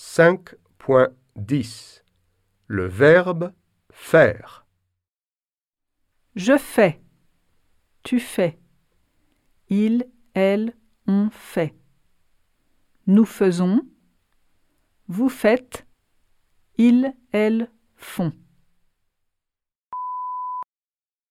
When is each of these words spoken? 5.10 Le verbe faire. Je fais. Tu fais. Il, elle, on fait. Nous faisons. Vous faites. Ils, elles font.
5.10 0.00 2.02
Le 2.66 2.86
verbe 2.86 3.52
faire. 3.92 4.66
Je 6.34 6.56
fais. 6.56 7.02
Tu 8.02 8.18
fais. 8.18 8.58
Il, 9.68 10.08
elle, 10.32 10.74
on 11.06 11.28
fait. 11.30 11.74
Nous 13.06 13.26
faisons. 13.26 13.82
Vous 15.06 15.28
faites. 15.28 15.86
Ils, 16.78 17.14
elles 17.30 17.70
font. 17.94 18.32